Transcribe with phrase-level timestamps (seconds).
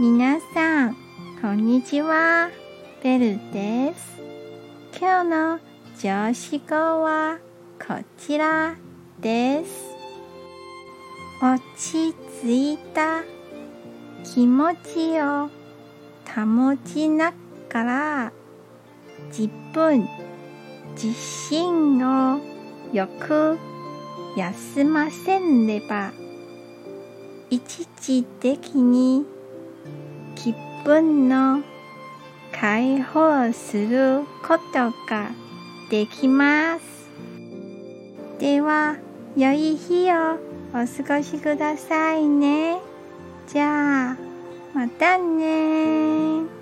[0.00, 0.96] 皆さん、
[1.42, 2.48] こんにちは。
[3.02, 4.18] ベルです。
[4.98, 5.58] 今日の
[6.00, 7.36] 上司語は
[7.78, 8.76] こちら
[9.20, 9.90] です。
[11.42, 13.24] 落ち着いた
[14.24, 15.50] 気持ちを
[16.34, 17.34] 保ちな
[17.68, 18.32] がら
[19.28, 20.08] 自分
[20.94, 21.08] 自
[21.50, 22.40] 身を
[22.94, 23.58] よく
[24.34, 26.10] 休ませれば
[27.50, 29.26] 一時的に
[30.42, 30.54] 気
[30.86, 31.62] 分の
[32.50, 35.30] 解放することが
[35.90, 36.82] できます。
[38.38, 38.96] では、
[39.36, 40.38] 良い日を
[40.72, 42.78] お過ごしくださいね。
[43.48, 44.16] じゃあ、
[44.72, 46.59] またね